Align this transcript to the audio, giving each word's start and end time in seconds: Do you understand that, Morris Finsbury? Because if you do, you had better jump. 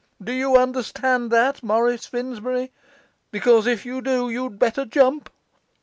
Do 0.19 0.31
you 0.31 0.57
understand 0.57 1.29
that, 1.31 1.61
Morris 1.61 2.07
Finsbury? 2.07 2.71
Because 3.29 3.67
if 3.67 3.85
you 3.85 4.01
do, 4.01 4.31
you 4.31 4.45
had 4.45 4.57
better 4.57 4.83
jump. 4.83 5.29